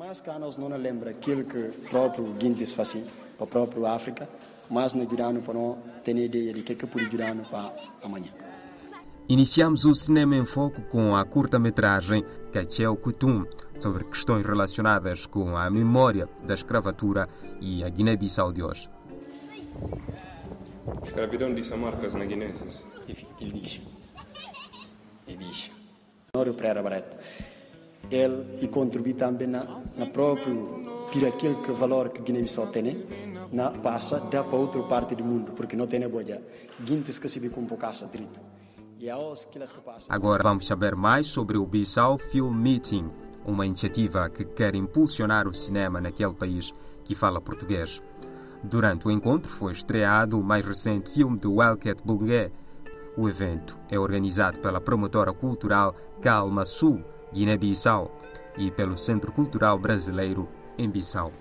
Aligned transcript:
Mas 0.00 0.18
cá 0.18 0.38
nós 0.38 0.56
não 0.56 0.66
lembra 0.68 1.10
aquilo 1.10 1.44
que 1.44 1.58
o 1.58 1.72
próprio 1.90 2.24
Guintes 2.32 2.72
faz 2.72 2.94
para 3.36 3.44
a 3.44 3.46
própria 3.46 3.90
África, 3.90 4.26
mas 4.70 4.94
no 4.94 5.02
Irano 5.02 5.42
para 5.42 5.52
não 5.52 5.76
ter 6.02 6.16
ideia 6.16 6.54
de 6.54 6.62
que 6.62 6.72
é 6.72 6.74
que 6.74 6.86
pode 6.86 7.14
Irano 7.14 7.44
para 7.44 7.70
amanhã. 8.02 8.30
Iniciamos 9.28 9.84
o 9.84 9.94
Cinema 9.94 10.36
em 10.36 10.46
Foco 10.46 10.80
com 10.88 11.14
a 11.14 11.22
curta-metragem 11.22 12.24
Cacheu 12.50 12.96
Kutum, 12.96 13.44
sobre 13.78 14.04
questões 14.04 14.46
relacionadas 14.46 15.26
com 15.26 15.54
a 15.54 15.68
memória 15.68 16.26
da 16.44 16.54
escravatura 16.54 17.28
e 17.60 17.84
a 17.84 17.88
Guiné-Bissau 17.90 18.54
de 18.54 18.62
hoje. 18.62 18.88
Escravidão 21.04 21.54
de 21.54 21.62
Samarcas 21.62 22.14
na 22.14 22.24
Guiné. 22.24 22.50
Ele 23.38 23.52
diz. 23.52 23.82
Ele 25.28 25.44
diz. 25.44 25.70
Nório 26.34 26.54
Pereira 26.54 26.82
Barreto. 26.82 27.18
Ele 28.10 28.46
e 28.60 28.68
contribui 28.68 29.14
também 29.14 29.46
na, 29.46 29.64
na 29.96 30.06
próprio 30.06 30.84
tira 31.10 31.28
aquele 31.28 31.54
que 31.56 31.72
valor 31.72 32.08
que 32.10 32.22
Guiné-Bissau 32.22 32.66
tem 32.68 33.06
na 33.52 33.70
passa 33.70 34.20
dá 34.30 34.44
para 34.44 34.58
outra 34.58 34.82
parte 34.82 35.14
do 35.14 35.24
mundo 35.24 35.52
porque 35.52 35.76
não 35.76 35.86
tem 35.86 36.06
boia. 36.08 36.42
Guintes 36.80 37.18
que 37.18 37.28
se 37.28 37.50
com 37.50 37.66
poucaça 37.66 38.06
direito. 38.06 38.40
Agora 40.10 40.42
vamos 40.42 40.66
saber 40.66 40.94
mais 40.94 41.26
sobre 41.26 41.56
o 41.56 41.64
Bissau 41.64 42.18
Film 42.18 42.54
Meeting, 42.54 43.10
uma 43.46 43.64
iniciativa 43.64 44.28
que 44.28 44.44
quer 44.44 44.74
impulsionar 44.74 45.48
o 45.48 45.54
cinema 45.54 46.02
naquele 46.02 46.34
país 46.34 46.74
que 47.02 47.14
fala 47.14 47.40
português. 47.40 48.02
Durante 48.62 49.08
o 49.08 49.10
encontro 49.10 49.50
foi 49.50 49.72
estreado 49.72 50.38
o 50.38 50.44
mais 50.44 50.66
recente 50.66 51.10
filme 51.12 51.38
de 51.38 51.46
Welket 51.46 52.02
Bungué. 52.04 52.52
O 53.16 53.26
evento 53.26 53.78
é 53.88 53.98
organizado 53.98 54.60
pela 54.60 54.82
promotora 54.82 55.32
cultural 55.32 55.96
Calma 56.20 56.66
Sul, 56.66 57.02
Guiné-Bissau, 57.32 58.10
e 58.56 58.70
pelo 58.70 58.98
Centro 58.98 59.32
Cultural 59.32 59.78
Brasileiro 59.78 60.48
em 60.76 60.88
Bissau. 60.88 61.32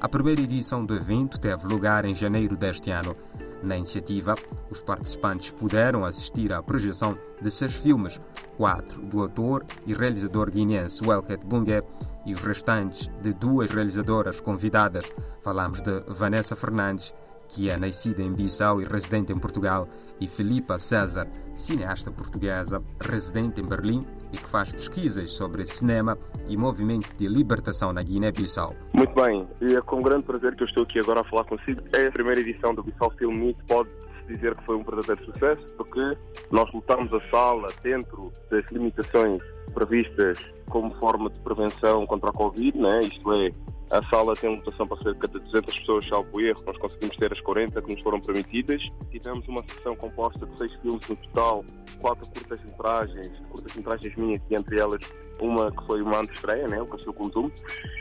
A 0.00 0.08
primeira 0.08 0.40
edição 0.40 0.84
do 0.84 0.94
evento 0.94 1.40
teve 1.40 1.66
lugar 1.66 2.04
em 2.04 2.14
janeiro 2.14 2.56
deste 2.56 2.90
ano 2.90 3.16
na 3.62 3.76
iniciativa, 3.76 4.36
os 4.70 4.80
participantes 4.80 5.50
puderam 5.50 6.04
assistir 6.04 6.52
à 6.52 6.62
projeção 6.62 7.18
de 7.40 7.50
seis 7.50 7.74
filmes, 7.74 8.20
quatro 8.56 9.02
do 9.02 9.20
autor 9.20 9.64
e 9.84 9.92
realizador 9.92 10.50
guineense 10.50 11.04
Welket 11.04 11.44
Bungue 11.44 11.82
e 12.24 12.32
os 12.32 12.40
restantes 12.40 13.10
de 13.20 13.32
duas 13.32 13.70
realizadoras 13.70 14.38
convidadas. 14.38 15.10
Falamos 15.42 15.82
de 15.82 16.04
Vanessa 16.06 16.54
Fernandes 16.54 17.12
que 17.48 17.70
é 17.70 17.76
nascida 17.76 18.22
em 18.22 18.32
Bissau 18.32 18.80
e 18.80 18.84
residente 18.84 19.32
em 19.32 19.38
Portugal, 19.38 19.88
e 20.20 20.26
Filipa 20.26 20.78
César, 20.78 21.28
cineasta 21.54 22.10
portuguesa, 22.10 22.82
residente 23.00 23.60
em 23.60 23.64
Berlim 23.64 24.04
e 24.32 24.36
que 24.36 24.48
faz 24.48 24.72
pesquisas 24.72 25.30
sobre 25.30 25.64
cinema 25.64 26.18
e 26.48 26.56
movimento 26.56 27.14
de 27.16 27.28
libertação 27.28 27.92
na 27.92 28.02
Guiné-Bissau. 28.02 28.74
Muito 28.92 29.14
bem, 29.14 29.48
e 29.60 29.74
é 29.74 29.80
com 29.80 30.02
grande 30.02 30.24
prazer 30.24 30.54
que 30.56 30.62
eu 30.62 30.66
estou 30.66 30.82
aqui 30.82 30.98
agora 30.98 31.20
a 31.20 31.24
falar 31.24 31.44
consigo. 31.44 31.80
É 31.92 32.08
a 32.08 32.12
primeira 32.12 32.40
edição 32.40 32.74
do 32.74 32.82
Bissau 32.82 33.10
Film 33.18 33.34
Meet, 33.34 33.56
pode 33.66 33.88
dizer 34.28 34.54
que 34.54 34.64
foi 34.64 34.76
um 34.76 34.84
verdadeiro 34.84 35.24
sucesso, 35.24 35.66
porque 35.76 36.16
nós 36.50 36.70
lutamos 36.72 37.12
a 37.12 37.20
sala 37.30 37.68
dentro 37.82 38.30
das 38.50 38.64
limitações 38.70 39.42
previstas 39.72 40.38
como 40.68 40.94
forma 40.96 41.30
de 41.30 41.38
prevenção 41.40 42.06
contra 42.06 42.30
a 42.30 42.32
Covid, 42.32 42.76
né? 42.78 43.00
isto 43.04 43.32
é, 43.32 43.52
a 43.90 44.02
sala 44.10 44.36
tem 44.36 44.54
lotação 44.54 44.86
para 44.86 45.02
cerca 45.02 45.28
de 45.28 45.38
200 45.40 45.78
pessoas, 45.78 46.08
salvo 46.08 46.40
erro. 46.40 46.62
Nós 46.66 46.76
conseguimos 46.76 47.16
ter 47.16 47.32
as 47.32 47.40
40 47.40 47.80
que 47.80 47.92
nos 47.92 48.02
foram 48.02 48.20
permitidas. 48.20 48.82
Tivemos 49.10 49.46
uma 49.48 49.62
sessão 49.62 49.96
composta 49.96 50.46
de 50.46 50.56
seis 50.58 50.72
filmes 50.82 51.08
no 51.08 51.16
total, 51.16 51.64
quatro 52.00 52.26
curtas-metragens, 52.26 53.32
curtas-metragens 53.50 54.14
minhas, 54.16 54.42
e 54.50 54.54
entre 54.54 54.78
elas 54.78 55.00
uma 55.40 55.70
que 55.70 55.86
foi 55.86 56.02
uma 56.02 56.20
antestreia, 56.20 56.68
né, 56.68 56.82
o 56.82 56.86
Castelo 56.86 57.14
Contum. 57.14 57.50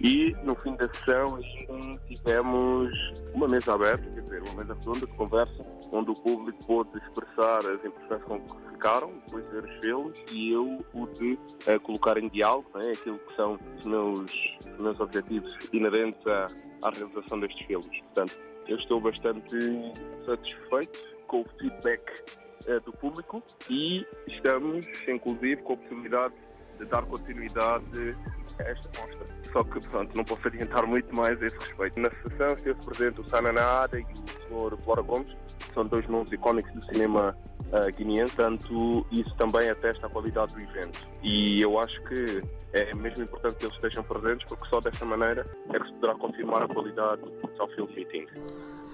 E 0.00 0.36
no 0.44 0.54
fim 0.56 0.74
da 0.76 0.88
sessão 0.92 1.38
tivemos 2.08 2.92
uma 3.32 3.48
mesa 3.48 3.74
aberta, 3.74 4.04
quer 4.10 4.20
dizer, 4.20 4.42
uma 4.42 4.62
mesa 4.62 4.74
redonda 4.74 5.06
de 5.06 5.12
conversa, 5.14 5.66
onde 5.92 6.10
o 6.10 6.14
público 6.14 6.64
pôde 6.66 6.90
expressar 6.98 7.60
as 7.60 7.84
impressões 7.84 8.22
com 8.24 8.40
que 8.40 8.69
ficaram, 8.80 9.12
depois 9.26 9.44
de 9.44 9.50
ver 9.50 9.64
os 9.64 9.80
filmes, 9.80 10.18
e 10.32 10.52
eu 10.52 10.84
pude 10.90 11.34
uh, 11.34 11.80
colocar 11.82 12.16
em 12.16 12.28
diálogo 12.30 12.66
né, 12.74 12.92
aquilo 12.92 13.18
que 13.18 13.36
são 13.36 13.58
os 13.76 13.84
meus, 13.84 14.32
os 14.72 14.80
meus 14.80 14.98
objetivos 14.98 15.54
inerentes 15.70 16.26
à, 16.26 16.48
à 16.82 16.90
realização 16.90 17.38
destes 17.38 17.66
filmes. 17.66 18.00
Portanto, 18.00 18.34
eu 18.66 18.78
estou 18.78 19.00
bastante 19.00 19.54
satisfeito 20.24 20.98
com 21.26 21.42
o 21.42 21.46
feedback 21.60 22.02
uh, 22.66 22.80
do 22.80 22.92
público 22.94 23.42
e 23.68 24.06
estamos, 24.26 24.86
inclusive, 25.06 25.56
com 25.58 25.74
a 25.74 25.76
possibilidade 25.76 26.34
de 26.78 26.86
dar 26.86 27.02
continuidade 27.02 28.16
a 28.58 28.62
esta 28.62 28.88
mostra. 28.98 29.40
Só 29.52 29.62
que, 29.64 29.80
pronto, 29.88 30.16
não 30.16 30.24
posso 30.24 30.48
adiantar 30.48 30.86
muito 30.86 31.14
mais 31.14 31.42
a 31.42 31.46
esse 31.46 31.58
respeito. 31.58 32.00
Na 32.00 32.10
sessão 32.22 32.54
esteve 32.54 32.82
presente 32.86 33.20
o 33.20 33.24
Sananada 33.24 34.00
e 34.00 34.02
o 34.02 34.70
Sr. 34.70 34.78
Flora 34.84 35.02
Gomes, 35.02 35.36
são 35.74 35.86
dois 35.86 36.06
nomes 36.08 36.32
icónicos 36.32 36.72
do 36.72 36.84
cinema 36.86 37.36
guineense, 37.96 38.34
tanto 38.36 39.06
isso 39.10 39.34
também 39.36 39.68
atesta 39.70 40.06
a 40.06 40.10
qualidade 40.10 40.52
do 40.52 40.60
evento. 40.60 40.98
E 41.22 41.60
eu 41.60 41.78
acho 41.78 42.02
que 42.02 42.42
é 42.72 42.94
mesmo 42.94 43.22
importante 43.22 43.56
que 43.56 43.64
eles 43.64 43.74
estejam 43.74 44.02
presentes, 44.04 44.46
porque 44.48 44.68
só 44.68 44.80
desta 44.80 45.04
maneira 45.04 45.46
é 45.72 45.78
que 45.78 45.86
se 45.86 45.92
poderá 45.94 46.14
confirmar 46.16 46.62
a 46.62 46.68
qualidade 46.68 47.22
do 47.22 47.68
Film 47.74 47.88
Meeting. 47.94 48.26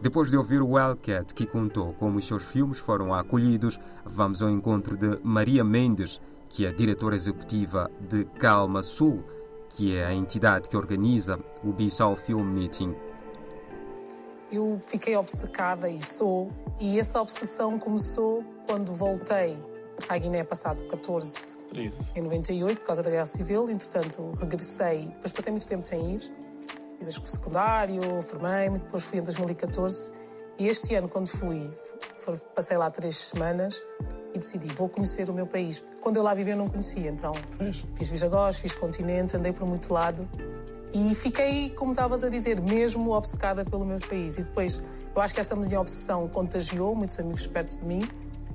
Depois 0.00 0.30
de 0.30 0.36
ouvir 0.36 0.60
o 0.60 0.72
Wildcat, 0.72 1.32
que 1.34 1.46
contou 1.46 1.92
como 1.94 2.18
os 2.18 2.26
seus 2.26 2.44
filmes 2.44 2.78
foram 2.80 3.14
acolhidos, 3.14 3.78
vamos 4.04 4.42
ao 4.42 4.50
encontro 4.50 4.96
de 4.96 5.18
Maria 5.22 5.62
Mendes, 5.62 6.20
que 6.48 6.66
é 6.66 6.72
diretora 6.72 7.14
executiva 7.14 7.90
de 8.00 8.24
Calma 8.24 8.82
Sul, 8.82 9.24
que 9.70 9.96
é 9.96 10.04
a 10.04 10.12
entidade 10.12 10.68
que 10.68 10.76
organiza 10.76 11.38
o 11.64 11.72
Bissau 11.72 12.14
Film 12.16 12.44
Meeting 12.44 12.94
eu 14.52 14.78
fiquei 14.86 15.16
obcecada 15.16 15.88
e 15.88 16.00
sou, 16.02 16.50
e 16.78 16.98
essa 17.00 17.20
obsessão 17.20 17.78
começou 17.78 18.44
quando 18.66 18.92
voltei 18.94 19.58
à 20.08 20.18
Guiné 20.18 20.44
passado 20.44 20.84
14 20.84 21.68
Isso. 21.72 22.12
em 22.18 22.22
98 22.22 22.80
por 22.80 22.86
causa 22.86 23.02
da 23.02 23.10
Guerra 23.10 23.26
Civil. 23.26 23.70
Entretanto, 23.70 24.32
regressei, 24.38 25.06
depois 25.06 25.32
passei 25.32 25.52
muito 25.52 25.66
tempo 25.66 25.86
sem 25.86 26.14
ir. 26.14 26.20
Fiz 26.98 27.08
a 27.08 27.12
secundário, 27.12 28.02
formei-me, 28.22 28.78
depois 28.78 29.04
fui 29.04 29.18
em 29.18 29.22
2014. 29.22 30.12
E 30.58 30.68
este 30.68 30.94
ano, 30.94 31.08
quando 31.08 31.28
fui, 31.28 31.70
passei 32.54 32.76
lá 32.76 32.90
três 32.90 33.16
semanas 33.16 33.82
e 34.34 34.38
decidi, 34.38 34.68
vou 34.68 34.88
conhecer 34.88 35.28
o 35.28 35.32
meu 35.32 35.46
país. 35.46 35.82
Quando 36.00 36.16
eu 36.16 36.22
lá 36.22 36.34
vivia, 36.34 36.52
eu 36.52 36.58
não 36.58 36.68
conhecia, 36.68 37.10
então 37.10 37.32
fiz 37.94 38.08
Visagós, 38.08 38.58
fiz 38.58 38.74
continente, 38.74 39.36
andei 39.36 39.52
por 39.52 39.66
muito 39.66 39.92
lado 39.92 40.28
e 40.94 41.14
fiquei, 41.14 41.70
como 41.70 41.92
estavas 41.92 42.22
a 42.22 42.28
dizer, 42.28 42.60
mesmo 42.60 43.12
obcecada 43.12 43.64
pelo 43.64 43.84
meu 43.84 43.98
país. 43.98 44.36
E 44.36 44.42
depois, 44.42 44.80
eu 45.14 45.22
acho 45.22 45.32
que 45.32 45.40
essa 45.40 45.56
minha 45.56 45.80
obsessão 45.80 46.28
contagiou 46.28 46.94
muitos 46.94 47.18
amigos 47.18 47.46
perto 47.46 47.78
de 47.78 47.84
mim. 47.84 48.02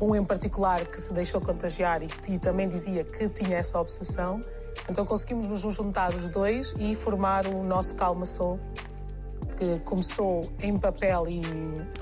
Um 0.00 0.16
em 0.16 0.24
particular 0.24 0.84
que 0.84 1.00
se 1.00 1.12
deixou 1.12 1.40
contagiar 1.40 2.02
e, 2.02 2.08
e 2.28 2.38
também 2.38 2.68
dizia 2.68 3.04
que 3.04 3.28
tinha 3.28 3.56
essa 3.56 3.78
obsessão. 3.78 4.40
Então 4.90 5.04
conseguimos 5.04 5.46
nos 5.46 5.60
juntar 5.60 6.12
os 6.12 6.28
dois 6.28 6.74
e 6.78 6.96
formar 6.96 7.46
o 7.46 7.62
nosso 7.62 7.94
Calma 7.94 8.26
Soul, 8.26 8.58
que 9.56 9.78
começou 9.80 10.50
em 10.60 10.76
papel 10.76 11.28
e 11.28 11.42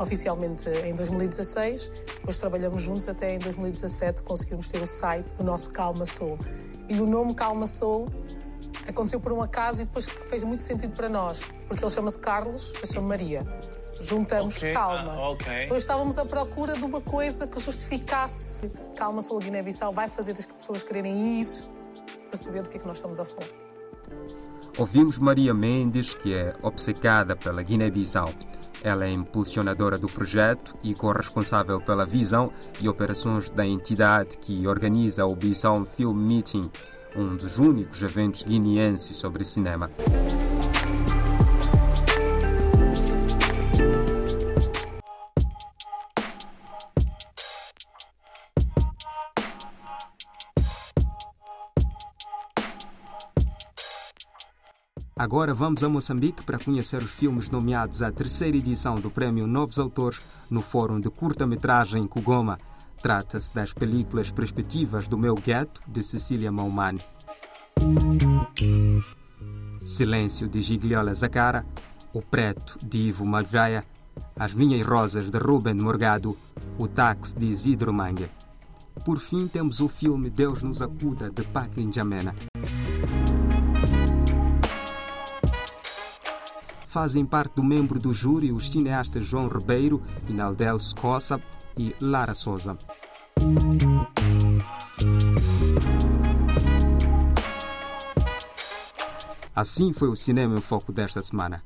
oficialmente 0.01 0.67
em 0.71 0.95
2016. 0.95 1.91
Depois 2.17 2.39
trabalhamos 2.39 2.81
juntos 2.81 3.07
até 3.07 3.35
em 3.35 3.39
2017 3.39 4.23
conseguimos 4.23 4.69
ter 4.69 4.81
o 4.81 4.87
site 4.87 5.35
do 5.35 5.45
nosso 5.45 5.69
Calma 5.69 6.07
Soul. 6.07 6.39
E 6.89 6.99
o 6.99 7.07
nome 7.07 7.35
Calma 7.35 7.67
Soul 7.67 8.09
aconteceu 8.87 9.21
por 9.21 9.33
um 9.33 9.43
acaso 9.43 9.83
e 9.83 9.85
depois 9.85 10.07
fez 10.07 10.43
muito 10.43 10.63
sentido 10.63 10.95
para 10.95 11.09
nós, 11.09 11.43
porque 11.69 11.85
ele 11.85 11.91
chama-se 11.91 12.19
Carlos, 12.19 12.73
eu 12.81 12.87
chamo 12.87 13.09
Maria. 13.09 13.47
Juntamos 14.01 14.57
okay. 14.57 14.73
calma. 14.73 15.13
Ah, 15.13 15.31
okay. 15.31 15.63
Depois 15.63 15.85
estávamos 15.85 16.19
à 16.19 16.25
procura 16.25 16.75
de 16.75 16.85
uma 16.85 17.01
coisa 17.01 17.47
que 17.47 17.61
justificasse 17.61 18.71
calma 18.97 19.23
sobre 19.23 19.45
a 19.45 19.47
Guiné-Bissau, 19.47 19.93
vai 19.93 20.09
fazer 20.09 20.33
as 20.33 20.47
pessoas 20.47 20.83
quererem 20.83 21.41
ir 21.41 21.47
para 22.29 22.37
saber 22.37 22.63
do 22.63 22.69
que 22.69 22.79
é 22.79 22.81
que 22.81 22.87
nós 22.87 22.97
estamos 22.97 23.21
a 23.21 23.25
falar. 23.25 23.49
Ouvimos 24.79 25.19
Maria 25.19 25.53
Mendes, 25.53 26.15
que 26.15 26.35
é 26.35 26.55
obcecada 26.63 27.37
pela 27.37 27.63
Guiné-Bissau. 27.63 28.33
Ela 28.83 29.05
é 29.05 29.11
impulsionadora 29.11 29.97
do 29.97 30.09
projeto 30.09 30.75
e 30.83 30.95
corresponsável 30.95 31.81
pela 31.81 32.05
visão 32.05 32.51
e 32.81 32.89
operações 32.89 33.51
da 33.51 33.65
entidade 33.65 34.39
que 34.39 34.67
organiza 34.67 35.25
o 35.27 35.37
Bissau 35.37 35.85
Film 35.85 36.17
Meeting, 36.17 36.71
um 37.17 37.37
dos 37.37 37.59
únicos 37.59 38.03
eventos 38.03 38.43
guineenses 38.43 39.17
sobre 39.17 39.45
cinema. 39.45 39.91
Agora 55.23 55.55
vamos 55.55 55.85
a 55.85 55.89
Moçambique 55.89 56.43
para 56.43 56.59
conhecer 56.59 57.01
os 57.01 57.13
filmes 57.13 57.49
nomeados 57.49 58.03
à 58.03 58.11
terceira 58.11 58.57
edição 58.57 58.97
do 58.97 59.09
Prémio 59.09 59.47
Novos 59.47 59.79
Autores 59.79 60.21
no 60.51 60.61
Fórum 60.61 60.99
de 60.99 61.09
Curta-Metragem 61.09 62.09
Kugoma. 62.09 62.59
Trata-se 63.03 63.53
das 63.53 63.73
películas 63.73 64.31
Perspectivas 64.31 65.09
do 65.09 65.19
Meu 65.19 65.35
Gueto, 65.35 65.81
de 65.89 66.05
Cecília 66.05 66.53
Maumani. 66.53 67.01
Silêncio 69.85 70.47
de 70.49 70.61
Gigliola 70.61 71.13
Zacara, 71.13 71.67
O 72.13 72.23
Preto 72.23 72.79
de 72.81 72.99
Ivo 72.99 73.27
Magraia, 73.27 73.85
As 74.39 74.55
Minhas 74.55 74.87
Rosas 74.87 75.33
de 75.33 75.39
Ruben 75.39 75.75
Morgado, 75.75 76.39
O 76.79 76.87
Táxi 76.87 77.37
de 77.37 77.47
Isidro 77.47 77.93
Mangue. 77.93 78.31
Por 79.05 79.19
fim, 79.19 79.49
temos 79.49 79.81
o 79.81 79.89
filme 79.89 80.31
Deus 80.31 80.63
nos 80.63 80.81
acuda 80.81 81.29
de 81.29 81.43
Paquim 81.43 81.93
Jamena. 81.93 82.37
Fazem 86.87 87.27
parte 87.27 87.57
do 87.57 87.65
membro 87.65 87.99
do 87.99 88.15
júri 88.15 88.53
os 88.53 88.71
cineastas 88.71 89.25
João 89.25 89.49
Ribeiro, 89.49 90.01
Inaldel 90.29 90.79
Scossa 90.79 91.41
e 91.77 91.95
Lara 92.01 92.35
Souza. 92.35 92.77
Assim 99.55 99.93
foi 99.93 100.09
o 100.09 100.17
Cinema 100.17 100.57
em 100.57 100.61
Foco 100.61 100.93
desta 100.93 101.21
semana. 101.21 101.63